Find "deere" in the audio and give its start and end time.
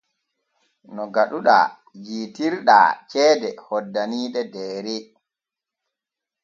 4.53-4.95